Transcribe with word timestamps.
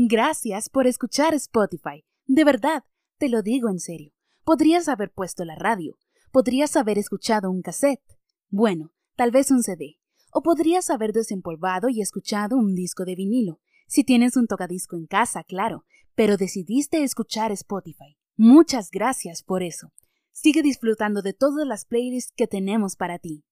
Gracias 0.00 0.68
por 0.68 0.86
escuchar 0.86 1.34
Spotify. 1.34 2.04
De 2.24 2.44
verdad, 2.44 2.84
te 3.18 3.28
lo 3.28 3.42
digo 3.42 3.68
en 3.68 3.80
serio. 3.80 4.12
Podrías 4.44 4.86
haber 4.88 5.10
puesto 5.10 5.44
la 5.44 5.56
radio. 5.56 5.98
Podrías 6.30 6.76
haber 6.76 6.98
escuchado 6.98 7.50
un 7.50 7.62
cassette. 7.62 8.04
Bueno, 8.48 8.92
tal 9.16 9.32
vez 9.32 9.50
un 9.50 9.64
CD. 9.64 9.98
O 10.30 10.40
podrías 10.40 10.88
haber 10.90 11.12
desempolvado 11.12 11.88
y 11.88 12.00
escuchado 12.00 12.56
un 12.56 12.76
disco 12.76 13.04
de 13.04 13.16
vinilo. 13.16 13.58
Si 13.88 14.04
tienes 14.04 14.36
un 14.36 14.46
tocadisco 14.46 14.94
en 14.94 15.08
casa, 15.08 15.42
claro. 15.42 15.84
Pero 16.14 16.36
decidiste 16.36 17.02
escuchar 17.02 17.50
Spotify. 17.50 18.16
Muchas 18.36 18.92
gracias 18.92 19.42
por 19.42 19.64
eso. 19.64 19.90
Sigue 20.30 20.62
disfrutando 20.62 21.22
de 21.22 21.32
todas 21.32 21.66
las 21.66 21.84
playlists 21.84 22.32
que 22.36 22.46
tenemos 22.46 22.94
para 22.94 23.18
ti. 23.18 23.42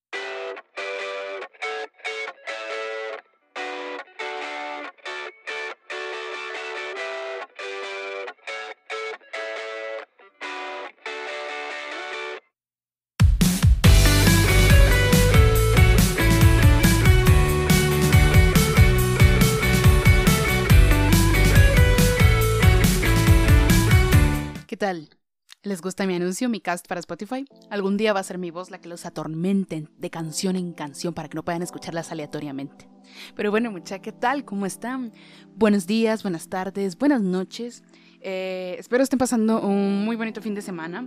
Gusta 25.86 26.04
mi 26.04 26.16
anuncio, 26.16 26.48
mi 26.48 26.58
cast 26.58 26.88
para 26.88 26.98
Spotify? 26.98 27.46
Algún 27.70 27.96
día 27.96 28.12
va 28.12 28.18
a 28.18 28.24
ser 28.24 28.38
mi 28.38 28.50
voz 28.50 28.72
la 28.72 28.80
que 28.80 28.88
los 28.88 29.06
atormenten 29.06 29.88
de 29.98 30.10
canción 30.10 30.56
en 30.56 30.72
canción 30.72 31.14
para 31.14 31.28
que 31.28 31.36
no 31.36 31.44
puedan 31.44 31.62
escucharlas 31.62 32.10
aleatoriamente. 32.10 32.88
Pero 33.36 33.52
bueno, 33.52 33.70
mucha, 33.70 34.00
¿qué 34.00 34.10
tal? 34.10 34.44
¿Cómo 34.44 34.66
están? 34.66 35.12
Buenos 35.54 35.86
días, 35.86 36.24
buenas 36.24 36.48
tardes, 36.48 36.98
buenas 36.98 37.22
noches. 37.22 37.84
Eh, 38.20 38.74
espero 38.80 39.04
estén 39.04 39.20
pasando 39.20 39.60
un 39.60 40.04
muy 40.04 40.16
bonito 40.16 40.42
fin 40.42 40.56
de 40.56 40.62
semana. 40.62 41.02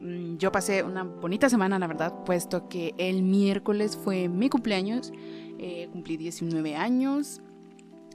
Mm, 0.00 0.38
yo 0.38 0.50
pasé 0.50 0.82
una 0.82 1.04
bonita 1.04 1.50
semana, 1.50 1.78
la 1.78 1.86
verdad, 1.86 2.24
puesto 2.24 2.70
que 2.70 2.94
el 2.96 3.22
miércoles 3.22 3.98
fue 4.02 4.30
mi 4.30 4.48
cumpleaños. 4.48 5.12
Eh, 5.58 5.90
cumplí 5.92 6.16
19 6.16 6.74
años 6.74 7.42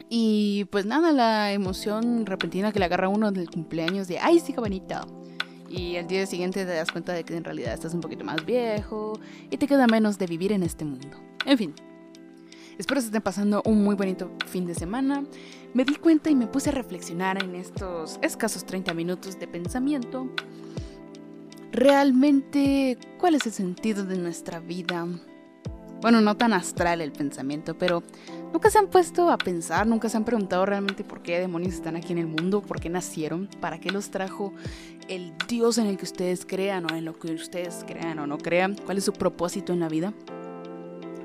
y 0.09 0.65
pues 0.71 0.87
nada, 0.87 1.11
la 1.11 1.53
emoción 1.53 2.25
repentina 2.25 2.71
que 2.71 2.79
le 2.79 2.85
agarra 2.85 3.07
uno 3.07 3.31
del 3.31 3.51
cumpleaños 3.51 4.07
de, 4.07 4.17
ay, 4.17 4.39
sí, 4.39 4.51
qué 4.51 4.59
bonito. 4.59 5.20
Y 5.71 5.95
el 5.95 6.05
día 6.05 6.25
siguiente 6.25 6.65
te 6.65 6.73
das 6.73 6.91
cuenta 6.91 7.13
de 7.13 7.23
que 7.23 7.35
en 7.35 7.45
realidad 7.45 7.73
estás 7.73 7.93
un 7.93 8.01
poquito 8.01 8.25
más 8.25 8.45
viejo 8.45 9.17
y 9.49 9.55
te 9.55 9.67
queda 9.67 9.87
menos 9.87 10.17
de 10.17 10.25
vivir 10.25 10.51
en 10.51 10.63
este 10.63 10.83
mundo. 10.83 11.17
En 11.45 11.57
fin, 11.57 11.73
espero 12.77 12.99
que 12.99 13.05
estén 13.05 13.21
pasando 13.21 13.61
un 13.65 13.81
muy 13.81 13.95
bonito 13.95 14.31
fin 14.47 14.65
de 14.65 14.75
semana. 14.75 15.23
Me 15.73 15.85
di 15.85 15.95
cuenta 15.95 16.29
y 16.29 16.35
me 16.35 16.47
puse 16.47 16.71
a 16.71 16.73
reflexionar 16.73 17.41
en 17.41 17.55
estos 17.55 18.19
escasos 18.21 18.65
30 18.65 18.93
minutos 18.93 19.39
de 19.39 19.47
pensamiento. 19.47 20.27
Realmente, 21.71 22.97
¿cuál 23.17 23.35
es 23.35 23.45
el 23.45 23.53
sentido 23.53 24.03
de 24.03 24.17
nuestra 24.17 24.59
vida? 24.59 25.07
Bueno, 26.01 26.19
no 26.19 26.35
tan 26.35 26.51
astral 26.51 26.99
el 26.99 27.13
pensamiento, 27.13 27.77
pero 27.77 28.03
nunca 28.51 28.69
se 28.69 28.79
han 28.79 28.87
puesto 28.87 29.29
a 29.29 29.37
pensar, 29.37 29.87
nunca 29.87 30.09
se 30.09 30.17
han 30.17 30.25
preguntado 30.25 30.65
realmente 30.65 31.03
por 31.03 31.21
qué 31.21 31.39
demonios 31.39 31.73
están 31.73 31.95
aquí 31.95 32.11
en 32.13 32.19
el 32.19 32.27
mundo, 32.27 32.61
por 32.61 32.79
qué 32.79 32.89
nacieron, 32.89 33.47
para 33.59 33.79
qué 33.79 33.91
los 33.91 34.11
trajo 34.11 34.53
el 35.07 35.33
Dios 35.47 35.77
en 35.77 35.87
el 35.87 35.97
que 35.97 36.05
ustedes 36.05 36.45
crean 36.45 36.91
o 36.91 36.95
en 36.95 37.05
lo 37.05 37.17
que 37.17 37.33
ustedes 37.33 37.83
crean 37.87 38.19
o 38.19 38.27
no 38.27 38.37
crean, 38.37 38.75
cuál 38.85 38.97
es 38.97 39.05
su 39.05 39.13
propósito 39.13 39.73
en 39.73 39.79
la 39.79 39.89
vida. 39.89 40.13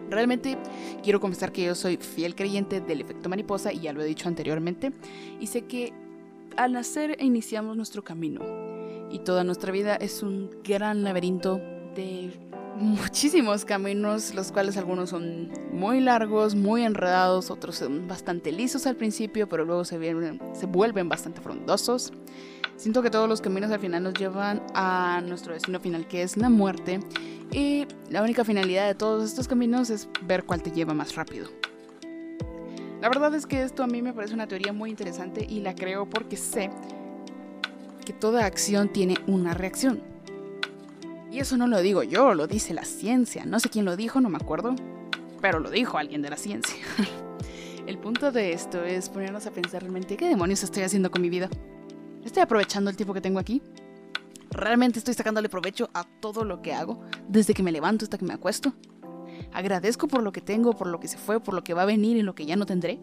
Realmente 0.09 0.57
quiero 1.03 1.21
confesar 1.21 1.53
que 1.53 1.65
yo 1.65 1.75
soy 1.75 1.97
fiel 1.97 2.35
creyente 2.37 2.81
del 2.81 3.01
efecto 3.01 3.29
mariposa 3.29 3.73
y 3.73 3.81
ya 3.81 3.93
lo 3.93 4.03
he 4.03 4.07
dicho 4.07 4.29
anteriormente 4.29 4.93
y 5.41 5.49
sé 5.49 5.63
que 5.63 5.93
al 6.57 6.73
nacer 6.73 7.17
iniciamos 7.21 7.77
nuestro 7.77 8.05
camino 8.05 8.41
y 9.11 9.19
toda 9.21 9.45
nuestra 9.45 9.73
vida 9.73 9.97
es 9.97 10.23
un 10.23 10.51
gran 10.63 11.03
laberinto 11.03 11.57
de 11.95 12.31
muchísimos 12.77 13.65
caminos, 13.65 14.35
los 14.35 14.53
cuales 14.53 14.77
algunos 14.77 15.11
son 15.11 15.51
muy 15.73 16.01
largos, 16.01 16.55
muy 16.55 16.83
enredados, 16.83 17.51
otros 17.51 17.77
son 17.77 18.07
bastante 18.07 18.53
lisos 18.53 18.87
al 18.87 18.97
principio, 18.97 19.49
pero 19.49 19.65
luego 19.65 19.85
se, 19.85 19.99
vuelven 20.67 21.09
bastante 21.09 21.41
frondosos. 21.41 22.13
Siento 22.77 23.03
que 23.03 23.11
todos 23.11 23.29
los 23.29 23.41
caminos 23.41 23.71
al 23.71 23.81
final 23.81 24.03
nos 24.03 24.15
llevan 24.15 24.63
a 24.75 25.23
nuestro 25.27 25.55
destino 25.55 25.81
final, 25.81 26.07
que 26.07 26.23
es 26.23 26.37
la 26.37 26.51
muerte, 26.51 27.01
y 27.51 27.87
la 28.11 28.23
única 28.23 28.45
finalidad 28.45 28.87
de 28.87 28.95
todos 28.95 29.25
estos 29.25 29.49
caminos 29.49 29.91
es 29.91 30.09
ver 30.23 30.45
cuál 30.45 30.63
te 30.63 30.71
lleva 30.71 30.93
más 30.93 31.15
rápido. 31.15 31.49
La 33.01 33.09
verdad 33.09 33.35
es 33.35 33.47
que 33.47 33.63
esto 33.63 33.83
a 33.83 33.87
mí 33.87 34.03
me 34.03 34.13
parece 34.13 34.35
una 34.35 34.47
teoría 34.47 34.73
muy 34.73 34.91
interesante 34.91 35.47
y 35.49 35.61
la 35.61 35.75
creo 35.75 36.09
porque 36.09 36.37
sé 36.37 36.71
que 38.05 38.13
toda 38.13 38.45
acción 38.45 38.93
tiene 38.93 39.17
una 39.27 39.55
reacción. 39.55 40.16
Y 41.37 41.41
eso 41.41 41.59
no 41.59 41.67
lo 41.67 41.83
digo 41.83 42.03
yo, 42.03 42.33
lo 42.33 42.47
dice 42.47 42.73
la 42.73 42.87
ciencia. 42.87 43.45
No 43.45 43.61
sé 43.61 43.69
quién 43.69 43.85
lo 43.85 43.95
dijo, 43.95 44.23
no 44.23 44.31
me 44.31 44.39
acuerdo, 44.39 44.75
pero 45.43 45.61
lo 45.61 45.71
dijo 45.71 45.99
alguien 45.99 46.23
de 46.23 46.31
la 46.31 46.39
ciencia. 46.39 46.79
el 47.87 47.99
punto 47.99 48.33
de 48.33 48.55
esto 48.55 48.83
es 48.83 49.11
ponernos 49.11 49.45
a 49.47 49.51
pensar 49.51 49.83
realmente 49.83 50.17
qué 50.17 50.31
demonios 50.31 50.63
estoy 50.63 50.85
haciendo 50.85 51.11
con 51.11 51.21
mi 51.21 51.29
vida. 51.29 51.51
¿Estoy 52.25 52.41
aprovechando 52.43 52.89
el 52.89 52.97
tiempo 52.97 53.13
que 53.13 53.21
tengo 53.21 53.39
aquí? 53.39 53.61
¿Realmente 54.49 54.99
estoy 54.99 55.13
sacándole 55.13 55.51
provecho 55.51 55.91
a 55.93 56.05
todo 56.05 56.43
lo 56.43 56.63
que 56.63 56.73
hago, 56.73 57.03
desde 57.29 57.53
que 57.53 57.63
me 57.63 57.71
levanto 57.71 58.07
hasta 58.07 58.17
que 58.17 58.25
me 58.25 58.33
acuesto? 58.33 58.73
¿Agradezco 59.53 60.09
por 60.09 60.23
lo 60.23 60.33
que 60.33 60.41
tengo, 60.41 60.73
por 60.73 60.87
lo 60.87 61.01
que 61.01 61.09
se 61.09 61.19
fue, 61.19 61.39
por 61.39 61.53
lo 61.53 61.63
que 61.63 61.75
va 61.75 61.83
a 61.83 61.85
venir 61.85 62.17
y 62.17 62.23
lo 62.23 62.35
que 62.35 62.47
ya 62.47 62.57
no 62.57 62.65
tendré? 62.65 62.99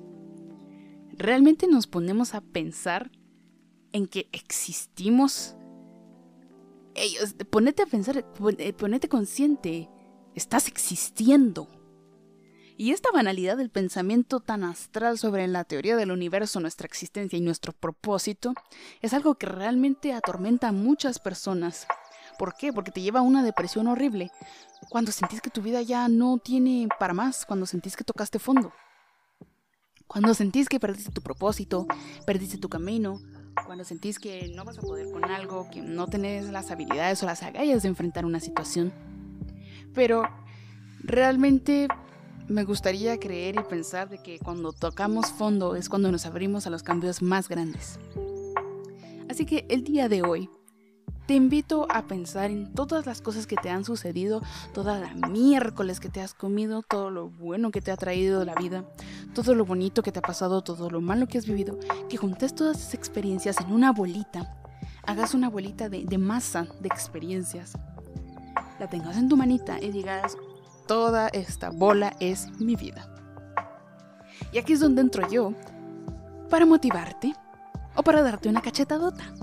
¿Realmente 1.19 1.67
nos 1.67 1.85
ponemos 1.85 2.33
a 2.33 2.41
pensar 2.41 3.11
en 3.91 4.07
que 4.07 4.27
existimos 4.31 5.55
ellos, 6.95 7.35
ponete 7.49 7.83
a 7.83 7.85
pensar, 7.85 8.25
eh, 8.57 8.73
ponete 8.73 9.09
consciente, 9.09 9.89
estás 10.35 10.67
existiendo. 10.67 11.69
Y 12.75 12.91
esta 12.91 13.11
banalidad 13.11 13.55
del 13.57 13.69
pensamiento 13.69 14.39
tan 14.39 14.63
astral 14.63 15.19
sobre 15.19 15.47
la 15.47 15.63
teoría 15.63 15.95
del 15.95 16.11
universo, 16.11 16.59
nuestra 16.59 16.87
existencia 16.87 17.37
y 17.37 17.41
nuestro 17.41 17.71
propósito 17.71 18.53
es 19.01 19.13
algo 19.13 19.35
que 19.35 19.45
realmente 19.45 20.11
atormenta 20.11 20.69
a 20.69 20.71
muchas 20.71 21.19
personas. 21.19 21.85
¿Por 22.39 22.55
qué? 22.55 22.73
Porque 22.73 22.91
te 22.91 23.01
lleva 23.01 23.19
a 23.19 23.23
una 23.23 23.43
depresión 23.43 23.87
horrible. 23.87 24.31
Cuando 24.89 25.11
sentís 25.11 25.39
que 25.39 25.51
tu 25.51 25.61
vida 25.61 25.83
ya 25.83 26.07
no 26.07 26.39
tiene 26.39 26.87
para 26.99 27.13
más, 27.13 27.45
cuando 27.45 27.67
sentís 27.67 27.95
que 27.95 28.03
tocaste 28.03 28.39
fondo. 28.39 28.73
Cuando 30.07 30.33
sentís 30.33 30.67
que 30.67 30.79
perdiste 30.79 31.11
tu 31.11 31.21
propósito, 31.21 31.85
perdiste 32.25 32.57
tu 32.57 32.69
camino, 32.69 33.19
cuando 33.65 33.83
sentís 33.83 34.19
que 34.19 34.51
no 34.55 34.65
vas 34.65 34.77
a 34.77 34.81
poder 34.81 35.11
con 35.11 35.25
algo, 35.25 35.69
que 35.71 35.81
no 35.81 36.07
tenés 36.07 36.49
las 36.49 36.71
habilidades 36.71 37.21
o 37.23 37.25
las 37.25 37.43
agallas 37.43 37.83
de 37.83 37.89
enfrentar 37.89 38.25
una 38.25 38.39
situación. 38.39 38.91
Pero 39.93 40.23
realmente 41.03 41.87
me 42.47 42.63
gustaría 42.63 43.17
creer 43.19 43.55
y 43.55 43.63
pensar 43.63 44.09
de 44.09 44.21
que 44.21 44.39
cuando 44.39 44.73
tocamos 44.73 45.31
fondo 45.31 45.75
es 45.75 45.89
cuando 45.89 46.11
nos 46.11 46.25
abrimos 46.25 46.67
a 46.67 46.69
los 46.69 46.83
cambios 46.83 47.21
más 47.21 47.47
grandes. 47.47 47.99
Así 49.29 49.45
que 49.45 49.65
el 49.69 49.83
día 49.83 50.09
de 50.09 50.21
hoy 50.21 50.49
te 51.25 51.35
invito 51.35 51.87
a 51.89 52.03
pensar 52.03 52.51
en 52.51 52.73
todas 52.73 53.05
las 53.05 53.21
cosas 53.21 53.47
que 53.47 53.55
te 53.55 53.69
han 53.69 53.85
sucedido, 53.85 54.41
toda 54.73 54.99
la 54.99 55.13
miércoles 55.29 55.99
que 55.99 56.09
te 56.09 56.21
has 56.21 56.33
comido, 56.33 56.81
todo 56.81 57.09
lo 57.09 57.29
bueno 57.29 57.71
que 57.71 57.81
te 57.81 57.91
ha 57.91 57.97
traído 57.97 58.43
la 58.43 58.55
vida, 58.55 58.83
todo 59.33 59.55
lo 59.55 59.65
bonito 59.65 60.03
que 60.03 60.11
te 60.11 60.19
ha 60.19 60.23
pasado, 60.23 60.61
todo 60.61 60.89
lo 60.89 61.01
malo 61.01 61.27
que 61.27 61.37
has 61.37 61.45
vivido, 61.45 61.79
que 62.09 62.17
juntes 62.17 62.53
todas 62.53 62.77
esas 62.77 62.93
experiencias 62.93 63.59
en 63.61 63.71
una 63.71 63.91
bolita, 63.91 64.57
hagas 65.03 65.33
una 65.33 65.49
bolita 65.49 65.89
de, 65.89 66.03
de 66.03 66.17
masa 66.17 66.67
de 66.81 66.87
experiencias, 66.87 67.73
la 68.79 68.89
tengas 68.89 69.17
en 69.17 69.29
tu 69.29 69.37
manita 69.37 69.79
y 69.81 69.91
digas, 69.91 70.37
toda 70.87 71.29
esta 71.29 71.69
bola 71.69 72.15
es 72.19 72.49
mi 72.59 72.75
vida. 72.75 73.09
Y 74.51 74.57
aquí 74.57 74.73
es 74.73 74.81
donde 74.81 75.01
entro 75.01 75.27
yo, 75.29 75.53
para 76.49 76.65
motivarte 76.65 77.33
o 77.95 78.03
para 78.03 78.21
darte 78.21 78.49
una 78.49 78.61
cachetadota. 78.61 79.33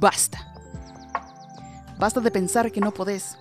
Basta. 0.00 0.38
Basta 1.98 2.20
de 2.20 2.30
pensar 2.30 2.70
que 2.70 2.80
no 2.80 2.92
podés. 2.92 3.36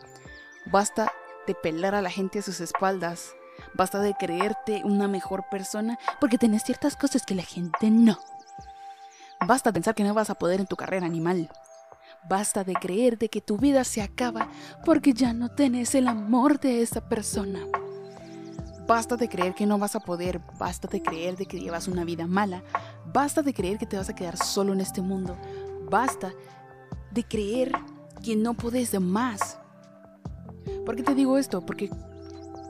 Basta 0.65 1.11
de 1.45 1.53
pelar 1.53 1.93
a 1.93 2.01
la 2.01 2.09
gente 2.09 2.39
a 2.39 2.41
sus 2.41 2.61
espaldas. 2.61 3.35
Basta 3.75 3.99
de 3.99 4.15
creerte 4.15 4.81
una 4.83 5.07
mejor 5.07 5.45
persona 5.51 5.99
porque 6.19 6.39
tenés 6.39 6.63
ciertas 6.63 6.95
cosas 6.95 7.23
que 7.27 7.35
la 7.35 7.43
gente 7.43 7.91
no. 7.91 8.17
Basta 9.45 9.69
de 9.69 9.75
pensar 9.75 9.93
que 9.93 10.03
no 10.03 10.15
vas 10.15 10.31
a 10.31 10.35
poder 10.35 10.59
en 10.59 10.65
tu 10.65 10.75
carrera 10.75 11.05
animal. 11.05 11.51
Basta 12.27 12.63
de 12.63 12.73
creer 12.73 13.19
de 13.19 13.29
que 13.29 13.39
tu 13.39 13.57
vida 13.57 13.83
se 13.83 14.01
acaba 14.01 14.49
porque 14.83 15.13
ya 15.13 15.33
no 15.33 15.49
tenés 15.49 15.93
el 15.93 16.07
amor 16.07 16.59
de 16.59 16.81
esa 16.81 17.07
persona. 17.07 17.59
Basta 18.87 19.17
de 19.17 19.27
creer 19.27 19.53
que 19.53 19.65
no 19.65 19.77
vas 19.77 19.97
a 19.97 19.99
poder, 19.99 20.39
basta 20.57 20.87
de 20.87 21.01
creer 21.01 21.35
de 21.35 21.45
que 21.45 21.59
llevas 21.59 21.89
una 21.89 22.05
vida 22.05 22.25
mala, 22.25 22.63
basta 23.05 23.41
de 23.41 23.53
creer 23.53 23.77
que 23.77 23.85
te 23.85 23.97
vas 23.97 24.07
a 24.07 24.15
quedar 24.15 24.37
solo 24.37 24.71
en 24.71 24.79
este 24.79 25.01
mundo, 25.01 25.37
Basta 25.89 26.33
de 27.11 27.23
creer 27.23 27.71
que 28.23 28.35
no 28.35 28.53
puedes 28.53 28.99
más. 28.99 29.59
¿Por 30.85 30.95
qué 30.95 31.03
te 31.03 31.15
digo 31.15 31.37
esto? 31.37 31.65
Porque 31.65 31.89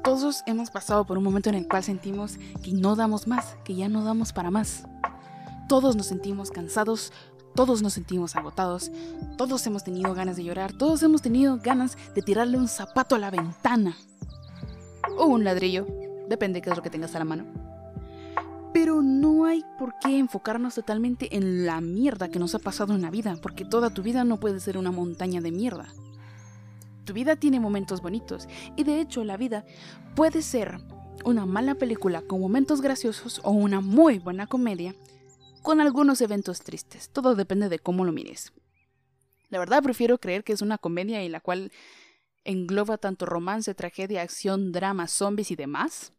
todos 0.04 0.44
hemos 0.46 0.70
pasado 0.70 1.06
por 1.06 1.18
un 1.18 1.24
momento 1.24 1.50
en 1.50 1.56
el 1.56 1.68
cual 1.68 1.84
sentimos 1.84 2.38
que 2.64 2.72
no 2.74 2.96
damos 2.96 3.28
más, 3.28 3.58
que 3.64 3.76
ya 3.76 3.90
no 3.90 4.04
damos 4.04 4.34
para 4.34 4.52
más. 4.52 4.86
Todos 5.68 5.96
nos 5.96 6.06
sentimos 6.06 6.52
cansados, 6.52 7.12
todos 7.56 7.82
nos 7.82 7.94
sentimos 7.94 8.36
agotados, 8.36 8.92
todos 9.38 9.66
hemos 9.68 9.84
tenido 9.84 10.14
ganas 10.14 10.38
de 10.38 10.44
llorar, 10.44 10.74
todos 10.74 11.02
hemos 11.04 11.22
tenido 11.22 11.58
ganas 11.58 11.98
de 12.14 12.22
tirarle 12.22 12.58
un 12.58 12.68
zapato 12.68 13.16
a 13.16 13.20
la 13.20 13.32
ventana. 13.32 13.98
O 15.18 15.26
un 15.26 15.44
ladrillo, 15.44 15.88
depende 16.30 16.60
de 16.60 16.62
qué 16.62 16.70
es 16.70 16.78
lo 16.78 16.84
que 16.84 16.90
tengas 16.90 17.16
a 17.16 17.20
la 17.20 17.26
mano. 17.26 17.67
Pero 18.74 19.02
no 19.02 19.46
hay 19.46 19.64
por 19.80 19.96
qué 20.00 20.18
enfocarnos 20.18 20.76
totalmente 20.76 21.36
en 21.36 21.66
la 21.66 21.82
mierda 21.82 22.30
que 22.30 22.40
nos 22.40 22.54
ha 22.56 22.60
pasado 22.60 22.94
en 22.94 23.02
la 23.02 23.12
vida, 23.12 23.38
porque 23.42 23.66
toda 23.66 23.90
tu 23.90 24.04
vida 24.04 24.24
no 24.24 24.40
puede 24.40 24.60
ser 24.60 24.78
una 24.78 24.92
montaña 24.92 25.42
de 25.42 25.52
mierda. 25.52 25.88
Tu 27.06 27.14
vida 27.14 27.36
tiene 27.38 27.60
momentos 27.60 28.02
bonitos, 28.02 28.48
y 28.76 28.84
de 28.84 29.00
hecho 29.00 29.24
la 29.24 29.38
vida 29.38 29.66
puede 30.16 30.42
ser 30.42 30.80
una 31.26 31.46
mala 31.46 31.76
película 31.76 32.22
con 32.22 32.40
momentos 32.40 32.82
graciosos 32.82 33.42
o 33.44 33.52
una 33.52 33.82
muy 33.82 34.20
buena 34.20 34.48
comedia 34.48 34.96
con 35.62 35.82
algunos 35.82 36.22
eventos 36.22 36.62
tristes. 36.62 37.10
Todo 37.10 37.36
depende 37.36 37.70
de 37.70 37.80
cómo 37.80 38.06
lo 38.06 38.12
mires. 38.12 38.54
La 39.50 39.60
verdad 39.60 39.82
prefiero 39.82 40.18
creer 40.18 40.44
que 40.44 40.54
es 40.54 40.62
una 40.62 40.78
comedia 40.78 41.22
en 41.22 41.32
la 41.32 41.40
cual 41.40 41.72
engloba 42.44 42.98
tanto 42.98 43.26
romance, 43.26 43.74
tragedia, 43.74 44.22
acción, 44.22 44.72
drama, 44.72 45.08
zombies 45.08 45.52
y 45.52 45.56
demás, 45.56 46.14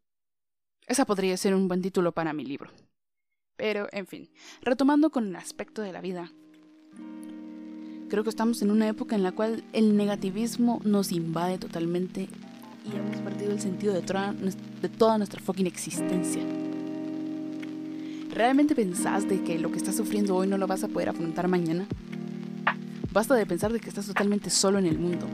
esa 0.88 1.04
podría 1.04 1.36
ser 1.36 1.54
un 1.54 1.68
buen 1.68 1.82
título 1.82 2.12
para 2.12 2.32
mi 2.32 2.44
libro. 2.44 2.70
Pero, 3.56 3.88
en 3.92 4.06
fin, 4.06 4.30
retomando 4.62 5.10
con 5.10 5.26
el 5.26 5.36
aspecto 5.36 5.82
de 5.82 5.92
la 5.92 6.00
vida. 6.00 6.32
Creo 8.08 8.24
que 8.24 8.30
estamos 8.30 8.62
en 8.62 8.70
una 8.70 8.88
época 8.88 9.14
en 9.14 9.22
la 9.22 9.32
cual 9.32 9.64
el 9.74 9.96
negativismo 9.96 10.80
nos 10.84 11.12
invade 11.12 11.58
totalmente 11.58 12.28
y 12.86 12.96
hemos 12.96 13.16
perdido 13.18 13.52
el 13.52 13.60
sentido 13.60 13.92
de 13.92 14.00
toda, 14.00 15.18
nuestra 15.18 15.40
fucking 15.40 15.66
existencia. 15.66 16.42
¿Realmente 18.30 18.74
pensás 18.74 19.28
de 19.28 19.42
que 19.42 19.58
lo 19.58 19.70
que 19.70 19.76
estás 19.76 19.96
sufriendo 19.96 20.36
hoy 20.36 20.46
no 20.46 20.56
lo 20.56 20.66
vas 20.66 20.84
a 20.84 20.88
poder 20.88 21.10
afrontar 21.10 21.48
mañana? 21.48 21.86
Basta 23.12 23.34
de 23.34 23.44
pensar 23.44 23.72
de 23.72 23.80
que 23.80 23.88
estás 23.90 24.06
totalmente 24.06 24.48
solo 24.48 24.78
en 24.78 24.86
el 24.86 24.98
mundo. 24.98 25.26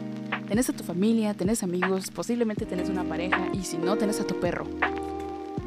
Tenés 0.48 0.68
a 0.68 0.72
tu 0.72 0.82
familia, 0.82 1.34
tenés 1.34 1.62
amigos, 1.62 2.10
posiblemente 2.10 2.66
tenés 2.66 2.88
una 2.88 3.04
pareja 3.04 3.50
y 3.52 3.62
si 3.62 3.76
no, 3.76 3.96
tenés 3.96 4.20
a 4.20 4.26
tu 4.26 4.40
perro. 4.40 4.66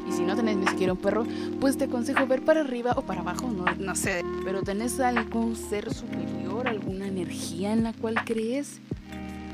Y 0.08 0.12
si 0.12 0.22
no 0.22 0.34
tenés 0.34 0.56
ni 0.56 0.66
siquiera 0.66 0.92
un 0.92 0.98
perro, 0.98 1.26
pues 1.60 1.76
te 1.76 1.84
aconsejo 1.84 2.26
ver 2.26 2.44
para 2.44 2.60
arriba 2.60 2.94
o 2.96 3.02
para 3.02 3.20
abajo, 3.20 3.50
no, 3.50 3.64
no 3.78 3.94
sé. 3.94 4.24
Pero 4.44 4.62
tenés 4.62 4.98
algún 5.00 5.54
ser 5.54 5.92
superior, 5.92 6.66
alguna 6.66 7.06
energía 7.06 7.72
en 7.72 7.82
la 7.82 7.92
cual 7.92 8.16
crees 8.24 8.80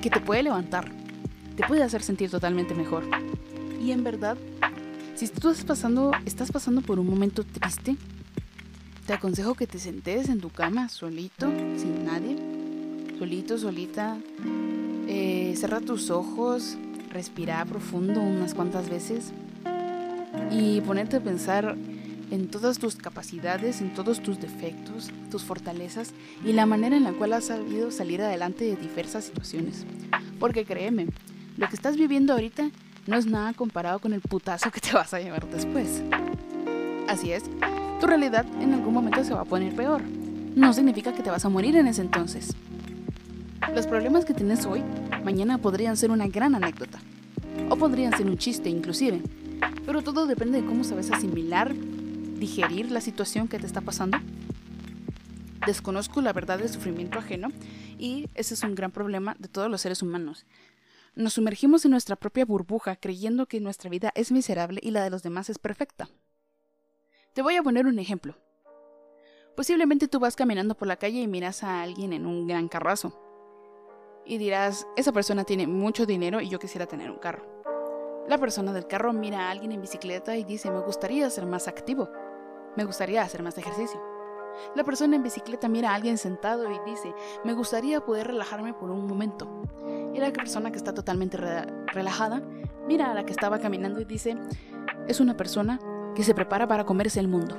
que 0.00 0.10
te 0.10 0.20
puede 0.20 0.42
levantar, 0.42 0.92
te 1.56 1.66
puede 1.66 1.82
hacer 1.82 2.02
sentir 2.02 2.30
totalmente 2.30 2.74
mejor. 2.74 3.04
Y 3.82 3.90
en 3.90 4.04
verdad, 4.04 4.36
si 5.14 5.28
tú 5.28 5.50
estás 5.50 5.64
pasando, 5.64 6.12
estás 6.24 6.52
pasando 6.52 6.82
por 6.82 6.98
un 6.98 7.08
momento 7.08 7.44
triste, 7.44 7.96
te 9.06 9.12
aconsejo 9.12 9.54
que 9.54 9.66
te 9.66 9.78
sentes 9.78 10.28
en 10.28 10.40
tu 10.40 10.50
cama 10.50 10.88
solito, 10.88 11.50
sin 11.76 12.04
nadie, 12.04 12.36
solito, 13.18 13.58
solita. 13.58 14.16
Eh, 15.06 15.54
cerra 15.56 15.80
tus 15.80 16.10
ojos, 16.10 16.78
respira 17.10 17.64
profundo 17.64 18.20
unas 18.22 18.54
cuantas 18.54 18.88
veces 18.88 19.32
y 20.50 20.80
ponerte 20.82 21.16
a 21.16 21.20
pensar 21.20 21.76
en 22.30 22.48
todas 22.48 22.78
tus 22.78 22.96
capacidades, 22.96 23.80
en 23.80 23.94
todos 23.94 24.20
tus 24.20 24.40
defectos, 24.40 25.10
tus 25.30 25.44
fortalezas 25.44 26.12
y 26.44 26.52
la 26.52 26.66
manera 26.66 26.96
en 26.96 27.04
la 27.04 27.12
cual 27.12 27.32
has 27.32 27.46
sabido 27.46 27.90
salir 27.90 28.22
adelante 28.22 28.64
de 28.64 28.76
diversas 28.76 29.24
situaciones. 29.24 29.84
Porque 30.40 30.64
créeme, 30.64 31.06
lo 31.56 31.68
que 31.68 31.76
estás 31.76 31.96
viviendo 31.96 32.32
ahorita 32.32 32.70
no 33.06 33.16
es 33.16 33.26
nada 33.26 33.52
comparado 33.52 33.98
con 33.98 34.12
el 34.12 34.20
putazo 34.20 34.70
que 34.70 34.80
te 34.80 34.92
vas 34.92 35.14
a 35.14 35.20
llevar 35.20 35.48
después. 35.48 36.02
Así 37.08 37.32
es, 37.32 37.44
tu 38.00 38.06
realidad 38.06 38.46
en 38.60 38.74
algún 38.74 38.94
momento 38.94 39.22
se 39.24 39.34
va 39.34 39.42
a 39.42 39.44
poner 39.44 39.74
peor. 39.74 40.02
No 40.54 40.72
significa 40.72 41.12
que 41.12 41.22
te 41.22 41.30
vas 41.30 41.44
a 41.44 41.48
morir 41.48 41.76
en 41.76 41.86
ese 41.86 42.00
entonces. 42.00 42.54
Los 43.74 43.86
problemas 43.86 44.24
que 44.24 44.34
tienes 44.34 44.66
hoy, 44.66 44.82
mañana 45.24 45.58
podrían 45.58 45.96
ser 45.96 46.10
una 46.10 46.28
gran 46.28 46.54
anécdota. 46.54 47.00
O 47.68 47.76
podrían 47.76 48.16
ser 48.16 48.26
un 48.26 48.38
chiste 48.38 48.68
inclusive. 48.68 49.20
Pero 49.86 50.02
todo 50.02 50.26
depende 50.26 50.60
de 50.60 50.66
cómo 50.66 50.84
sabes 50.84 51.10
asimilar, 51.10 51.74
digerir 51.74 52.90
la 52.90 53.00
situación 53.00 53.48
que 53.48 53.58
te 53.58 53.66
está 53.66 53.80
pasando. 53.80 54.18
Desconozco 55.66 56.20
la 56.20 56.32
verdad 56.32 56.58
del 56.58 56.68
sufrimiento 56.68 57.18
ajeno 57.18 57.48
y 57.98 58.28
ese 58.34 58.54
es 58.54 58.62
un 58.62 58.74
gran 58.74 58.90
problema 58.90 59.36
de 59.38 59.48
todos 59.48 59.70
los 59.70 59.80
seres 59.80 60.02
humanos. 60.02 60.46
Nos 61.14 61.34
sumergimos 61.34 61.84
en 61.84 61.92
nuestra 61.92 62.16
propia 62.16 62.44
burbuja 62.44 62.96
creyendo 62.96 63.46
que 63.46 63.60
nuestra 63.60 63.88
vida 63.88 64.12
es 64.14 64.32
miserable 64.32 64.80
y 64.82 64.90
la 64.90 65.04
de 65.04 65.10
los 65.10 65.22
demás 65.22 65.48
es 65.48 65.58
perfecta. 65.58 66.08
Te 67.34 67.42
voy 67.42 67.56
a 67.56 67.62
poner 67.62 67.86
un 67.86 67.98
ejemplo. 67.98 68.36
Posiblemente 69.56 70.08
tú 70.08 70.18
vas 70.18 70.34
caminando 70.34 70.76
por 70.76 70.88
la 70.88 70.96
calle 70.96 71.20
y 71.20 71.28
miras 71.28 71.62
a 71.62 71.82
alguien 71.82 72.12
en 72.12 72.26
un 72.26 72.46
gran 72.46 72.68
carrazo. 72.68 73.20
Y 74.26 74.38
dirás, 74.38 74.86
esa 74.96 75.12
persona 75.12 75.44
tiene 75.44 75.66
mucho 75.66 76.06
dinero 76.06 76.40
y 76.40 76.48
yo 76.48 76.58
quisiera 76.58 76.86
tener 76.86 77.10
un 77.10 77.18
carro. 77.18 77.54
La 78.28 78.38
persona 78.38 78.72
del 78.72 78.86
carro 78.86 79.12
mira 79.12 79.46
a 79.46 79.50
alguien 79.50 79.72
en 79.72 79.82
bicicleta 79.82 80.36
y 80.36 80.44
dice, 80.44 80.70
me 80.70 80.80
gustaría 80.80 81.28
ser 81.28 81.44
más 81.44 81.68
activo, 81.68 82.08
me 82.74 82.84
gustaría 82.84 83.22
hacer 83.22 83.42
más 83.42 83.58
ejercicio. 83.58 84.00
La 84.74 84.82
persona 84.82 85.16
en 85.16 85.22
bicicleta 85.22 85.68
mira 85.68 85.90
a 85.90 85.94
alguien 85.94 86.16
sentado 86.16 86.70
y 86.70 86.78
dice, 86.86 87.14
me 87.44 87.52
gustaría 87.52 88.00
poder 88.00 88.28
relajarme 88.28 88.72
por 88.72 88.90
un 88.90 89.06
momento. 89.06 89.62
Y 90.14 90.18
la 90.18 90.32
persona 90.32 90.70
que 90.70 90.78
está 90.78 90.94
totalmente 90.94 91.36
relajada 91.36 92.42
mira 92.86 93.10
a 93.10 93.14
la 93.14 93.26
que 93.26 93.32
estaba 93.32 93.58
caminando 93.58 94.00
y 94.00 94.04
dice, 94.06 94.38
es 95.06 95.20
una 95.20 95.36
persona 95.36 95.78
que 96.14 96.24
se 96.24 96.34
prepara 96.34 96.66
para 96.66 96.86
comerse 96.86 97.20
el 97.20 97.28
mundo. 97.28 97.56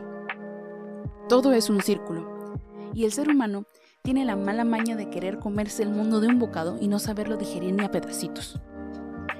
Todo 1.29 1.53
es 1.53 1.69
un 1.69 1.81
círculo. 1.81 2.50
Y 2.94 3.06
el 3.06 3.11
ser 3.11 3.29
humano 3.29 3.65
tiene 4.01 4.25
la 4.25 4.35
mala 4.35 4.63
maña 4.63 4.95
de 4.95 5.09
querer 5.09 5.38
comerse 5.38 5.83
el 5.83 5.89
mundo 5.89 6.21
de 6.21 6.27
un 6.27 6.39
bocado 6.39 6.77
y 6.79 6.88
no 6.88 6.97
saberlo 6.97 7.38
digerir 7.38 7.73
ni 7.73 7.83
a 7.83 7.91
pedacitos. 7.91 8.59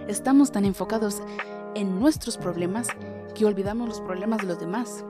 Estamos 0.07 0.52
tan 0.52 0.66
enfocados 0.66 1.24
en 1.74 2.00
nuestros 2.00 2.38
problemas 2.38 2.88
que 3.34 3.46
olvidamos 3.46 3.90
los 3.90 4.02
problemas 4.02 4.40
de 4.40 4.48
los 4.48 4.60
demás. 4.60 5.04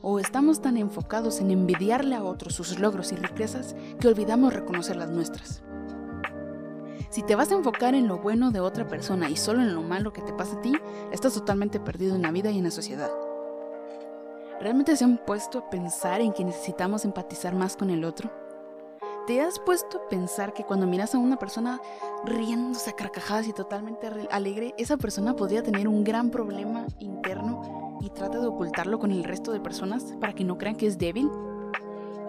O 0.00 0.18
estamos 0.18 0.62
tan 0.62 0.78
enfocados 0.78 1.40
en 1.40 1.50
envidiarle 1.50 2.14
a 2.14 2.24
otros 2.24 2.54
sus 2.54 2.78
logros 2.78 3.12
y 3.12 3.16
riquezas 3.16 3.76
que 4.00 4.08
olvidamos 4.08 4.54
reconocer 4.54 4.96
las 4.96 5.10
nuestras. 5.10 5.62
Si 7.10 7.22
te 7.22 7.34
vas 7.34 7.50
a 7.50 7.56
enfocar 7.56 7.94
en 7.94 8.08
lo 8.08 8.18
bueno 8.18 8.50
de 8.50 8.60
otra 8.60 8.88
persona 8.88 9.28
y 9.28 9.36
solo 9.36 9.60
en 9.60 9.74
lo 9.74 9.82
malo 9.82 10.14
que 10.14 10.22
te 10.22 10.32
pasa 10.32 10.56
a 10.56 10.62
ti, 10.62 10.72
estás 11.12 11.34
totalmente 11.34 11.78
perdido 11.78 12.14
en 12.14 12.22
la 12.22 12.30
vida 12.30 12.50
y 12.50 12.58
en 12.58 12.64
la 12.64 12.70
sociedad. 12.70 13.10
¿Realmente 14.58 14.96
se 14.96 15.04
han 15.04 15.18
puesto 15.18 15.58
a 15.58 15.70
pensar 15.70 16.22
en 16.22 16.32
que 16.32 16.44
necesitamos 16.44 17.04
empatizar 17.04 17.54
más 17.54 17.76
con 17.76 17.90
el 17.90 18.04
otro? 18.04 18.30
¿Te 19.26 19.40
has 19.40 19.58
puesto 19.58 19.98
a 19.98 20.08
pensar 20.08 20.54
que 20.54 20.64
cuando 20.64 20.86
miras 20.86 21.14
a 21.14 21.18
una 21.18 21.38
persona 21.38 21.80
riéndose 22.24 22.90
a 22.90 22.96
carcajadas 22.96 23.46
y 23.46 23.52
totalmente 23.52 24.08
alegre, 24.30 24.74
esa 24.78 24.96
persona 24.96 25.36
podría 25.36 25.62
tener 25.62 25.86
un 25.86 26.04
gran 26.04 26.30
problema 26.30 26.86
interno 26.98 27.98
y 28.00 28.10
trata 28.10 28.40
de 28.40 28.46
ocultarlo 28.46 28.98
con 28.98 29.12
el 29.12 29.22
resto 29.24 29.52
de 29.52 29.60
personas 29.60 30.14
para 30.20 30.32
que 30.32 30.42
no 30.42 30.58
crean 30.58 30.76
que 30.76 30.86
es 30.86 30.98
débil? 30.98 31.30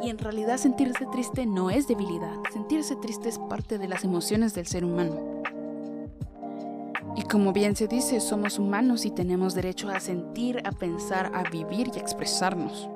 Y 0.03 0.09
en 0.09 0.17
realidad 0.17 0.57
sentirse 0.57 1.05
triste 1.11 1.45
no 1.45 1.69
es 1.69 1.87
debilidad, 1.87 2.35
sentirse 2.51 2.95
triste 2.97 3.29
es 3.29 3.39
parte 3.39 3.77
de 3.77 3.87
las 3.87 4.03
emociones 4.03 4.53
del 4.53 4.67
ser 4.67 4.83
humano. 4.83 5.41
Y 7.15 7.23
como 7.23 7.53
bien 7.53 7.75
se 7.75 7.87
dice, 7.87 8.19
somos 8.19 8.59
humanos 8.59 9.05
y 9.05 9.11
tenemos 9.11 9.53
derecho 9.53 9.89
a 9.89 9.99
sentir, 9.99 10.61
a 10.65 10.71
pensar, 10.71 11.31
a 11.33 11.43
vivir 11.49 11.89
y 11.93 11.99
a 11.99 12.01
expresarnos. 12.01 12.89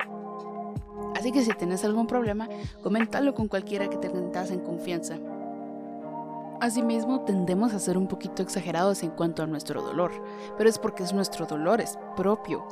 Así 1.16 1.32
que 1.32 1.42
si 1.42 1.50
tienes 1.54 1.82
algún 1.82 2.06
problema, 2.06 2.46
coméntalo 2.82 3.34
con 3.34 3.48
cualquiera 3.48 3.88
que 3.88 3.96
te 3.96 4.10
tengas 4.10 4.50
en 4.50 4.60
confianza. 4.60 5.16
Asimismo, 6.60 7.24
tendemos 7.24 7.72
a 7.72 7.78
ser 7.78 7.96
un 7.96 8.06
poquito 8.06 8.42
exagerados 8.42 9.02
en 9.02 9.10
cuanto 9.10 9.42
a 9.42 9.46
nuestro 9.46 9.80
dolor, 9.80 10.12
pero 10.58 10.68
es 10.68 10.78
porque 10.78 11.04
es 11.04 11.14
nuestro 11.14 11.46
dolor, 11.46 11.80
es 11.80 11.98
propio. 12.16 12.66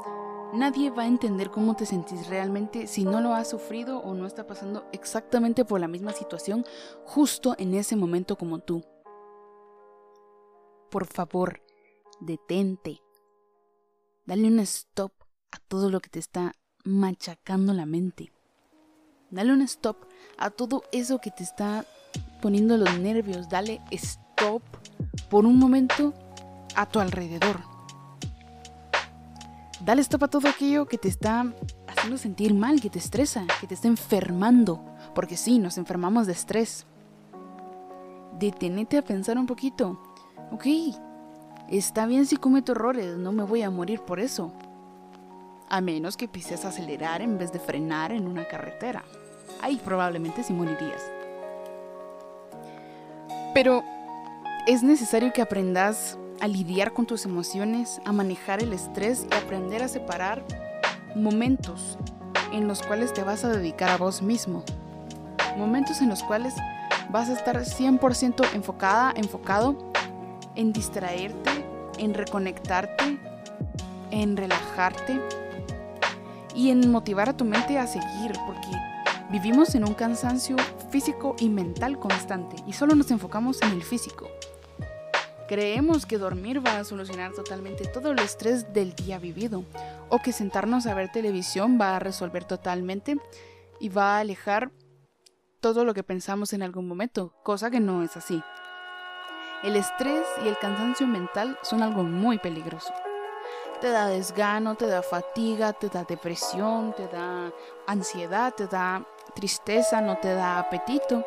Nadie 0.52 0.90
va 0.90 1.04
a 1.04 1.06
entender 1.06 1.50
cómo 1.50 1.74
te 1.74 1.86
sentís 1.86 2.28
realmente 2.28 2.86
si 2.86 3.04
no 3.04 3.22
lo 3.22 3.32
has 3.32 3.48
sufrido 3.48 4.00
o 4.00 4.12
no 4.12 4.26
está 4.26 4.46
pasando 4.46 4.86
exactamente 4.92 5.64
por 5.64 5.80
la 5.80 5.88
misma 5.88 6.12
situación 6.12 6.66
justo 7.06 7.54
en 7.56 7.72
ese 7.72 7.96
momento 7.96 8.36
como 8.36 8.58
tú. 8.58 8.84
Por 10.90 11.06
favor, 11.06 11.62
detente. 12.20 13.00
Dale 14.26 14.46
un 14.48 14.60
stop 14.60 15.12
a 15.50 15.58
todo 15.66 15.88
lo 15.88 16.00
que 16.00 16.10
te 16.10 16.18
está 16.18 16.52
machacando 16.84 17.72
la 17.72 17.86
mente. 17.86 18.32
Dale 19.30 19.52
un 19.52 19.62
stop 19.62 19.96
a 20.38 20.50
todo 20.50 20.84
eso 20.92 21.18
que 21.18 21.30
te 21.30 21.42
está 21.42 21.84
poniendo 22.40 22.76
los 22.76 22.98
nervios. 22.98 23.48
Dale 23.48 23.80
stop 23.90 24.62
por 25.28 25.46
un 25.46 25.58
momento 25.58 26.14
a 26.76 26.86
tu 26.86 27.00
alrededor. 27.00 27.60
Dale 29.84 30.02
stop 30.02 30.24
a 30.24 30.28
todo 30.28 30.48
aquello 30.48 30.86
que 30.86 30.98
te 30.98 31.08
está 31.08 31.52
haciendo 31.88 32.16
sentir 32.16 32.54
mal, 32.54 32.80
que 32.80 32.90
te 32.90 32.98
estresa, 32.98 33.46
que 33.60 33.66
te 33.66 33.74
está 33.74 33.88
enfermando. 33.88 34.84
Porque 35.14 35.36
sí, 35.36 35.58
nos 35.58 35.78
enfermamos 35.78 36.26
de 36.26 36.32
estrés. 36.32 36.86
Detenete 38.38 38.98
a 38.98 39.02
pensar 39.02 39.38
un 39.38 39.46
poquito. 39.46 40.00
Ok, 40.52 40.66
está 41.68 42.06
bien 42.06 42.26
si 42.26 42.36
cometo 42.36 42.72
errores, 42.72 43.16
no 43.16 43.32
me 43.32 43.42
voy 43.42 43.62
a 43.62 43.70
morir 43.70 44.00
por 44.00 44.20
eso. 44.20 44.52
A 45.74 45.80
menos 45.80 46.16
que 46.16 46.28
pises 46.28 46.64
acelerar 46.64 47.20
en 47.20 47.36
vez 47.36 47.52
de 47.52 47.58
frenar 47.58 48.12
en 48.12 48.28
una 48.28 48.46
carretera. 48.46 49.02
Ahí 49.60 49.74
probablemente 49.84 50.44
sí 50.44 50.52
morirías. 50.52 51.02
Pero 53.54 53.82
es 54.68 54.84
necesario 54.84 55.32
que 55.32 55.42
aprendas 55.42 56.16
a 56.40 56.46
lidiar 56.46 56.92
con 56.92 57.06
tus 57.06 57.24
emociones, 57.24 58.00
a 58.04 58.12
manejar 58.12 58.62
el 58.62 58.72
estrés 58.72 59.26
y 59.28 59.34
aprender 59.34 59.82
a 59.82 59.88
separar 59.88 60.44
momentos 61.16 61.98
en 62.52 62.68
los 62.68 62.80
cuales 62.80 63.12
te 63.12 63.24
vas 63.24 63.44
a 63.44 63.48
dedicar 63.48 63.90
a 63.90 63.96
vos 63.96 64.22
mismo. 64.22 64.62
Momentos 65.56 66.00
en 66.00 66.08
los 66.08 66.22
cuales 66.22 66.54
vas 67.10 67.28
a 67.30 67.32
estar 67.32 67.56
100% 67.56 68.54
enfocada, 68.54 69.12
enfocado 69.16 69.76
en 70.54 70.72
distraerte, 70.72 71.50
en 71.98 72.14
reconectarte, 72.14 73.18
en 74.12 74.36
relajarte 74.36 75.20
y 76.54 76.70
en 76.70 76.90
motivar 76.90 77.28
a 77.28 77.36
tu 77.36 77.44
mente 77.44 77.78
a 77.78 77.86
seguir, 77.86 78.32
porque 78.46 78.68
vivimos 79.30 79.74
en 79.74 79.84
un 79.84 79.94
cansancio 79.94 80.56
físico 80.90 81.34
y 81.38 81.48
mental 81.48 81.98
constante 81.98 82.56
y 82.66 82.72
solo 82.72 82.94
nos 82.94 83.10
enfocamos 83.10 83.60
en 83.62 83.70
el 83.70 83.82
físico. 83.82 84.28
Creemos 85.48 86.06
que 86.06 86.16
dormir 86.16 86.64
va 86.64 86.78
a 86.78 86.84
solucionar 86.84 87.32
totalmente 87.32 87.86
todo 87.86 88.12
el 88.12 88.18
estrés 88.18 88.72
del 88.72 88.94
día 88.94 89.18
vivido, 89.18 89.64
o 90.08 90.18
que 90.18 90.32
sentarnos 90.32 90.86
a 90.86 90.94
ver 90.94 91.12
televisión 91.12 91.78
va 91.78 91.96
a 91.96 91.98
resolver 91.98 92.44
totalmente 92.44 93.18
y 93.78 93.90
va 93.90 94.16
a 94.16 94.20
alejar 94.20 94.70
todo 95.60 95.84
lo 95.84 95.92
que 95.92 96.02
pensamos 96.02 96.52
en 96.52 96.62
algún 96.62 96.86
momento, 96.88 97.34
cosa 97.42 97.70
que 97.70 97.80
no 97.80 98.02
es 98.02 98.16
así. 98.16 98.42
El 99.62 99.76
estrés 99.76 100.26
y 100.44 100.48
el 100.48 100.58
cansancio 100.58 101.06
mental 101.06 101.58
son 101.62 101.82
algo 101.82 102.04
muy 102.04 102.38
peligroso. 102.38 102.92
Te 103.80 103.90
da 103.90 104.06
desgano, 104.06 104.76
te 104.76 104.86
da 104.86 105.02
fatiga, 105.02 105.72
te 105.72 105.88
da 105.88 106.04
depresión, 106.04 106.94
te 106.94 107.06
da 107.08 107.52
ansiedad, 107.86 108.54
te 108.54 108.66
da 108.66 109.06
tristeza, 109.34 110.00
no 110.00 110.16
te 110.18 110.32
da 110.32 110.58
apetito. 110.58 111.24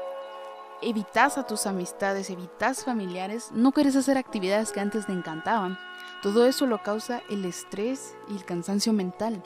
Evitas 0.81 1.37
a 1.37 1.45
tus 1.45 1.67
amistades, 1.67 2.29
evitas 2.29 2.83
familiares, 2.83 3.51
no 3.51 3.71
quieres 3.71 3.95
hacer 3.95 4.17
actividades 4.17 4.71
que 4.71 4.79
antes 4.79 5.05
te 5.05 5.11
encantaban. 5.11 5.77
Todo 6.21 6.45
eso 6.45 6.65
lo 6.65 6.81
causa 6.81 7.21
el 7.29 7.45
estrés 7.45 8.15
y 8.29 8.35
el 8.35 8.45
cansancio 8.45 8.93
mental. 8.93 9.43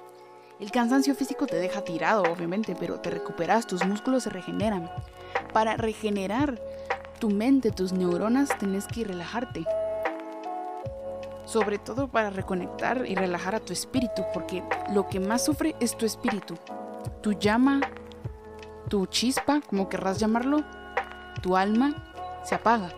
El 0.60 0.72
cansancio 0.72 1.16
físico 1.16 1.48
te 1.48 1.58
deja 1.58 1.82
tirado, 1.82 2.24
obviamente, 2.24 2.76
pero 2.80 3.00
te 3.00 3.10
recuperas, 3.10 3.66
tus 3.66 3.86
músculos 3.86 4.24
se 4.24 4.30
regeneran. 4.30 4.92
Para 5.54 5.76
regenerar 5.76 6.62
tu 7.20 7.30
mente, 7.30 7.72
tus 7.72 7.94
neuronas, 7.94 8.50
tienes 8.60 8.86
que 8.88 9.04
relajarte. 9.04 9.66
Sobre 11.52 11.80
todo 11.80 12.08
para 12.08 12.30
reconectar 12.30 13.04
y 13.06 13.14
relajar 13.14 13.56
a 13.56 13.60
tu 13.60 13.74
espíritu, 13.74 14.24
porque 14.34 14.64
lo 14.94 15.10
que 15.10 15.20
más 15.20 15.44
sufre 15.44 15.76
es 15.82 15.98
tu 15.98 16.06
espíritu. 16.06 16.56
Tu 17.22 17.34
llama, 17.34 17.82
tu 18.88 19.06
chispa, 19.06 19.60
como 19.60 19.90
querrás 19.90 20.18
llamarlo, 20.18 20.64
tu 21.42 21.58
alma, 21.58 21.94
se 22.46 22.56
apaga. 22.56 22.94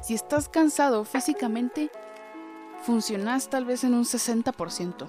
Si 0.00 0.14
estás 0.14 0.48
cansado 0.48 1.04
físicamente, 1.04 1.90
funcionas 2.84 3.50
tal 3.50 3.64
vez 3.64 3.82
en 3.82 3.94
un 3.94 4.04
60%. 4.04 5.08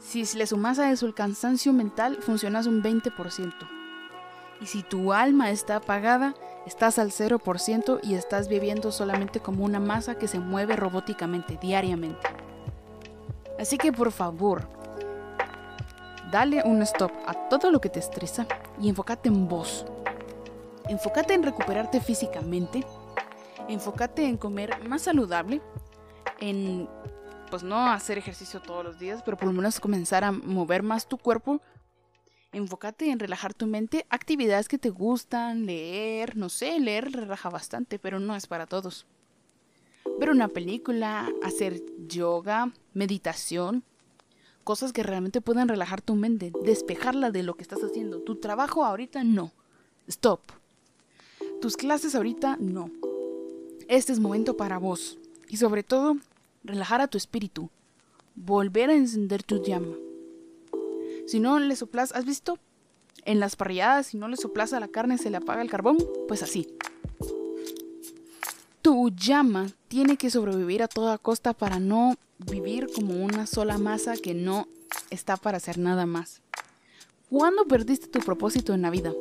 Si 0.00 0.26
le 0.36 0.46
sumas 0.46 0.78
a 0.78 0.90
eso 0.90 1.06
el 1.06 1.14
cansancio 1.14 1.72
mental, 1.72 2.18
funcionas 2.20 2.66
un 2.66 2.82
20%. 2.82 3.54
Y 4.60 4.66
si 4.66 4.82
tu 4.82 5.14
alma 5.14 5.50
está 5.50 5.76
apagada, 5.76 6.34
estás 6.70 7.00
al 7.00 7.10
0% 7.10 7.98
y 8.00 8.14
estás 8.14 8.46
viviendo 8.46 8.92
solamente 8.92 9.40
como 9.40 9.64
una 9.64 9.80
masa 9.80 10.14
que 10.14 10.28
se 10.28 10.38
mueve 10.38 10.76
robóticamente, 10.76 11.58
diariamente. 11.60 12.28
Así 13.58 13.76
que 13.76 13.92
por 13.92 14.12
favor, 14.12 14.68
dale 16.30 16.62
un 16.64 16.80
stop 16.82 17.10
a 17.26 17.34
todo 17.48 17.72
lo 17.72 17.80
que 17.80 17.88
te 17.88 17.98
estresa 17.98 18.46
y 18.80 18.88
enfócate 18.88 19.28
en 19.28 19.48
vos. 19.48 19.84
Enfócate 20.88 21.34
en 21.34 21.42
recuperarte 21.42 22.00
físicamente, 22.00 22.86
enfócate 23.68 24.24
en 24.24 24.36
comer 24.36 24.88
más 24.88 25.02
saludable, 25.02 25.60
en 26.38 26.88
pues 27.50 27.64
no 27.64 27.90
hacer 27.90 28.16
ejercicio 28.16 28.62
todos 28.62 28.84
los 28.84 28.96
días, 28.96 29.22
pero 29.24 29.36
por 29.36 29.48
lo 29.48 29.52
menos 29.52 29.80
comenzar 29.80 30.22
a 30.22 30.30
mover 30.30 30.84
más 30.84 31.08
tu 31.08 31.18
cuerpo 31.18 31.60
Enfócate 32.52 33.10
en 33.10 33.20
relajar 33.20 33.54
tu 33.54 33.66
mente, 33.68 34.06
actividades 34.10 34.66
que 34.66 34.78
te 34.78 34.90
gustan, 34.90 35.66
leer, 35.66 36.36
no 36.36 36.48
sé, 36.48 36.80
leer 36.80 37.12
relaja 37.12 37.48
bastante, 37.48 38.00
pero 38.00 38.18
no 38.18 38.34
es 38.34 38.48
para 38.48 38.66
todos. 38.66 39.06
Ver 40.18 40.30
una 40.30 40.48
película, 40.48 41.28
hacer 41.44 41.80
yoga, 42.08 42.72
meditación, 42.92 43.84
cosas 44.64 44.92
que 44.92 45.04
realmente 45.04 45.40
puedan 45.40 45.68
relajar 45.68 46.02
tu 46.02 46.16
mente, 46.16 46.52
despejarla 46.64 47.30
de 47.30 47.44
lo 47.44 47.54
que 47.54 47.62
estás 47.62 47.84
haciendo. 47.84 48.20
Tu 48.20 48.36
trabajo 48.36 48.84
ahorita 48.84 49.22
no. 49.22 49.52
Stop. 50.08 50.40
Tus 51.60 51.76
clases 51.76 52.16
ahorita 52.16 52.56
no. 52.58 52.90
Este 53.86 54.12
es 54.12 54.18
momento 54.18 54.56
para 54.56 54.78
vos. 54.78 55.18
Y 55.48 55.56
sobre 55.56 55.84
todo, 55.84 56.16
relajar 56.64 57.00
a 57.00 57.06
tu 57.06 57.16
espíritu. 57.16 57.70
Volver 58.34 58.90
a 58.90 58.94
encender 58.94 59.44
tu 59.44 59.62
llama. 59.62 59.94
Si 61.30 61.38
no 61.38 61.60
le 61.60 61.76
soplas, 61.76 62.10
¿has 62.10 62.24
visto? 62.24 62.58
En 63.24 63.38
las 63.38 63.54
parrilladas, 63.54 64.08
si 64.08 64.16
no 64.16 64.26
le 64.26 64.36
soplas 64.36 64.72
a 64.72 64.80
la 64.80 64.88
carne, 64.88 65.16
se 65.16 65.30
le 65.30 65.36
apaga 65.36 65.62
el 65.62 65.70
carbón. 65.70 65.96
Pues 66.26 66.42
así. 66.42 66.66
Tu 68.82 69.10
llama 69.10 69.68
tiene 69.86 70.16
que 70.16 70.28
sobrevivir 70.28 70.82
a 70.82 70.88
toda 70.88 71.18
costa 71.18 71.52
para 71.52 71.78
no 71.78 72.16
vivir 72.38 72.88
como 72.92 73.14
una 73.24 73.46
sola 73.46 73.78
masa 73.78 74.16
que 74.16 74.34
no 74.34 74.66
está 75.10 75.36
para 75.36 75.58
hacer 75.58 75.78
nada 75.78 76.04
más. 76.04 76.42
¿Cuándo 77.28 77.64
perdiste 77.64 78.08
tu 78.08 78.18
propósito 78.18 78.74
en 78.74 78.82
la 78.82 78.90
vida? 78.90 79.12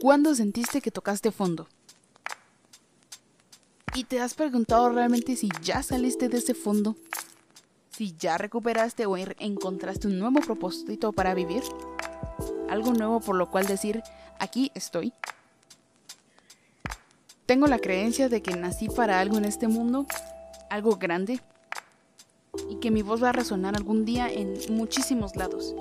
¿Cuándo 0.00 0.36
sentiste 0.36 0.80
que 0.80 0.92
tocaste 0.92 1.32
fondo? 1.32 1.66
¿Y 3.96 4.04
te 4.04 4.20
has 4.20 4.34
preguntado 4.34 4.88
realmente 4.90 5.34
si 5.34 5.48
ya 5.64 5.82
saliste 5.82 6.28
de 6.28 6.38
ese 6.38 6.54
fondo? 6.54 6.94
Si 7.94 8.16
ya 8.18 8.38
recuperaste 8.38 9.06
o 9.06 9.16
encontraste 9.16 10.08
un 10.08 10.18
nuevo 10.18 10.40
propósito 10.40 11.12
para 11.12 11.32
vivir, 11.32 11.62
algo 12.68 12.92
nuevo 12.92 13.20
por 13.20 13.36
lo 13.36 13.50
cual 13.50 13.66
decir, 13.66 14.02
aquí 14.40 14.72
estoy. 14.74 15.12
Tengo 17.46 17.68
la 17.68 17.78
creencia 17.78 18.28
de 18.28 18.42
que 18.42 18.56
nací 18.56 18.88
para 18.88 19.20
algo 19.20 19.36
en 19.36 19.44
este 19.44 19.68
mundo, 19.68 20.06
algo 20.70 20.96
grande, 20.96 21.40
y 22.68 22.76
que 22.76 22.90
mi 22.90 23.02
voz 23.02 23.22
va 23.22 23.28
a 23.28 23.32
resonar 23.32 23.76
algún 23.76 24.04
día 24.04 24.28
en 24.28 24.54
muchísimos 24.70 25.36
lados. 25.36 25.74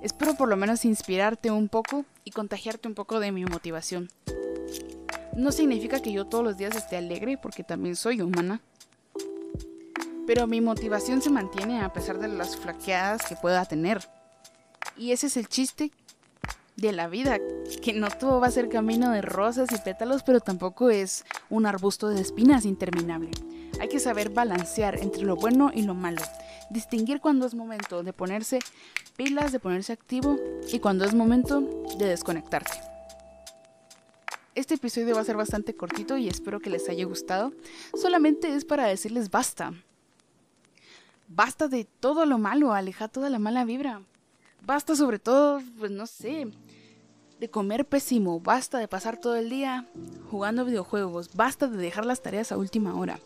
Espero 0.00 0.34
por 0.34 0.48
lo 0.48 0.56
menos 0.56 0.84
inspirarte 0.84 1.50
un 1.50 1.68
poco 1.68 2.04
y 2.22 2.30
contagiarte 2.30 2.86
un 2.86 2.94
poco 2.94 3.18
de 3.18 3.32
mi 3.32 3.44
motivación. 3.44 4.10
No 5.34 5.50
significa 5.50 6.00
que 6.00 6.12
yo 6.12 6.24
todos 6.24 6.44
los 6.44 6.56
días 6.56 6.76
esté 6.76 6.96
alegre 6.96 7.36
porque 7.36 7.64
también 7.64 7.96
soy 7.96 8.20
humana 8.20 8.60
pero 10.28 10.46
mi 10.46 10.60
motivación 10.60 11.22
se 11.22 11.30
mantiene 11.30 11.80
a 11.80 11.90
pesar 11.90 12.18
de 12.18 12.28
las 12.28 12.54
flaqueadas 12.54 13.24
que 13.26 13.34
pueda 13.34 13.64
tener. 13.64 14.06
Y 14.94 15.12
ese 15.12 15.28
es 15.28 15.38
el 15.38 15.48
chiste 15.48 15.90
de 16.76 16.92
la 16.92 17.08
vida, 17.08 17.38
que 17.82 17.94
no 17.94 18.10
todo 18.10 18.38
va 18.38 18.48
a 18.48 18.50
ser 18.50 18.68
camino 18.68 19.10
de 19.10 19.22
rosas 19.22 19.72
y 19.72 19.78
pétalos, 19.78 20.22
pero 20.22 20.40
tampoco 20.40 20.90
es 20.90 21.24
un 21.48 21.64
arbusto 21.64 22.10
de 22.10 22.20
espinas 22.20 22.66
interminable. 22.66 23.30
Hay 23.80 23.88
que 23.88 24.00
saber 24.00 24.28
balancear 24.28 24.98
entre 24.98 25.22
lo 25.22 25.34
bueno 25.34 25.70
y 25.74 25.80
lo 25.80 25.94
malo, 25.94 26.20
distinguir 26.68 27.22
cuando 27.22 27.46
es 27.46 27.54
momento 27.54 28.02
de 28.02 28.12
ponerse 28.12 28.58
pilas, 29.16 29.50
de 29.50 29.60
ponerse 29.60 29.94
activo 29.94 30.36
y 30.70 30.78
cuando 30.78 31.06
es 31.06 31.14
momento 31.14 31.62
de 31.98 32.04
desconectarte. 32.04 32.78
Este 34.54 34.74
episodio 34.74 35.14
va 35.14 35.22
a 35.22 35.24
ser 35.24 35.38
bastante 35.38 35.74
cortito 35.74 36.18
y 36.18 36.28
espero 36.28 36.60
que 36.60 36.68
les 36.68 36.86
haya 36.90 37.06
gustado. 37.06 37.54
Solamente 37.94 38.54
es 38.54 38.66
para 38.66 38.86
decirles 38.86 39.30
basta. 39.30 39.72
Basta 41.28 41.68
de 41.68 41.84
todo 41.84 42.26
lo 42.26 42.38
malo, 42.38 42.72
aleja 42.72 43.08
toda 43.08 43.30
la 43.30 43.38
mala 43.38 43.64
vibra. 43.64 44.02
Basta 44.64 44.96
sobre 44.96 45.18
todo, 45.18 45.60
pues 45.78 45.90
no 45.90 46.06
sé, 46.06 46.48
de 47.38 47.50
comer 47.50 47.86
pésimo, 47.86 48.40
basta 48.40 48.78
de 48.78 48.88
pasar 48.88 49.18
todo 49.18 49.36
el 49.36 49.50
día 49.50 49.86
jugando 50.30 50.64
videojuegos, 50.64 51.30
basta 51.34 51.68
de 51.68 51.76
dejar 51.76 52.06
las 52.06 52.22
tareas 52.22 52.50
a 52.50 52.56
última 52.56 52.98
hora. 52.98 53.20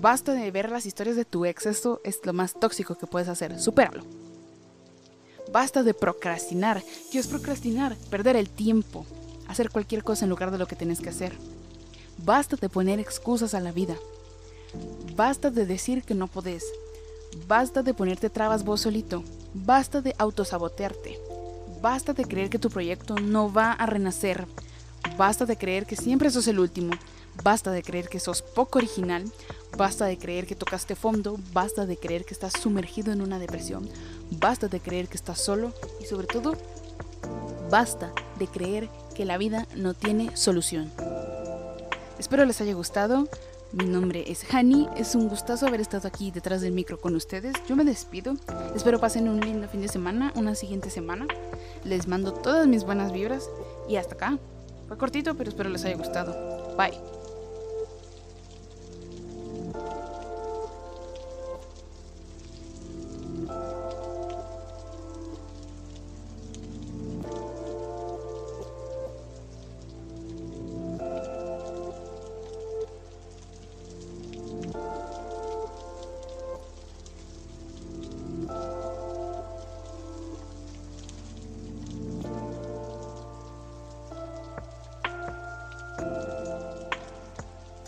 Basta 0.00 0.34
de 0.34 0.50
ver 0.50 0.70
las 0.70 0.84
historias 0.84 1.16
de 1.16 1.24
tu 1.24 1.46
ex, 1.46 1.66
eso 1.66 2.00
es 2.04 2.20
lo 2.24 2.32
más 2.32 2.54
tóxico 2.54 2.96
que 2.96 3.06
puedes 3.06 3.28
hacer, 3.28 3.58
supéralo. 3.58 4.04
Basta 5.50 5.82
de 5.82 5.94
procrastinar. 5.94 6.82
¿Qué 7.10 7.18
es 7.18 7.26
procrastinar? 7.26 7.96
Perder 8.10 8.36
el 8.36 8.48
tiempo, 8.48 9.06
hacer 9.48 9.70
cualquier 9.70 10.04
cosa 10.04 10.24
en 10.24 10.30
lugar 10.30 10.50
de 10.50 10.58
lo 10.58 10.66
que 10.66 10.76
tienes 10.76 11.00
que 11.00 11.08
hacer. 11.08 11.32
Basta 12.24 12.56
de 12.56 12.68
poner 12.68 13.00
excusas 13.00 13.54
a 13.54 13.60
la 13.60 13.72
vida. 13.72 13.96
Basta 15.16 15.50
de 15.50 15.66
decir 15.66 16.02
que 16.04 16.14
no 16.14 16.26
podés. 16.26 16.64
Basta 17.46 17.82
de 17.82 17.94
ponerte 17.94 18.30
trabas 18.30 18.64
vos 18.64 18.82
solito. 18.82 19.22
Basta 19.54 20.00
de 20.00 20.14
autosabotearte. 20.18 21.18
Basta 21.80 22.12
de 22.12 22.24
creer 22.24 22.50
que 22.50 22.58
tu 22.58 22.70
proyecto 22.70 23.16
no 23.16 23.52
va 23.52 23.72
a 23.72 23.86
renacer. 23.86 24.46
Basta 25.16 25.46
de 25.46 25.56
creer 25.56 25.86
que 25.86 25.96
siempre 25.96 26.30
sos 26.30 26.46
el 26.48 26.58
último. 26.58 26.92
Basta 27.42 27.70
de 27.70 27.82
creer 27.82 28.08
que 28.08 28.20
sos 28.20 28.42
poco 28.42 28.78
original, 28.78 29.24
basta 29.76 30.04
de 30.04 30.18
creer 30.18 30.46
que 30.46 30.54
tocaste 30.54 30.94
fondo, 30.94 31.38
basta 31.52 31.86
de 31.86 31.96
creer 31.96 32.24
que 32.24 32.34
estás 32.34 32.52
sumergido 32.60 33.10
en 33.12 33.22
una 33.22 33.38
depresión, 33.38 33.88
basta 34.30 34.68
de 34.68 34.80
creer 34.80 35.08
que 35.08 35.16
estás 35.16 35.40
solo 35.40 35.72
y 36.00 36.04
sobre 36.04 36.26
todo, 36.26 36.52
basta 37.70 38.12
de 38.38 38.46
creer 38.48 38.90
que 39.14 39.24
la 39.24 39.38
vida 39.38 39.66
no 39.74 39.94
tiene 39.94 40.36
solución. 40.36 40.92
Espero 42.18 42.44
les 42.44 42.60
haya 42.60 42.74
gustado. 42.74 43.26
Mi 43.72 43.86
nombre 43.86 44.30
es 44.30 44.44
Hani, 44.52 44.86
es 44.98 45.14
un 45.14 45.28
gustazo 45.28 45.66
haber 45.66 45.80
estado 45.80 46.06
aquí 46.06 46.30
detrás 46.30 46.60
del 46.60 46.72
micro 46.72 47.00
con 47.00 47.16
ustedes. 47.16 47.54
Yo 47.66 47.74
me 47.74 47.84
despido, 47.84 48.34
espero 48.76 49.00
pasen 49.00 49.30
un 49.30 49.40
lindo 49.40 49.66
fin 49.66 49.80
de 49.80 49.88
semana, 49.88 50.30
una 50.36 50.54
siguiente 50.54 50.90
semana. 50.90 51.26
Les 51.82 52.06
mando 52.06 52.34
todas 52.34 52.66
mis 52.66 52.84
buenas 52.84 53.12
vibras 53.12 53.48
y 53.88 53.96
hasta 53.96 54.14
acá. 54.14 54.38
Fue 54.88 54.98
cortito, 54.98 55.34
pero 55.36 55.48
espero 55.48 55.70
les 55.70 55.84
haya 55.86 55.96
gustado. 55.96 56.76
Bye. 56.76 57.21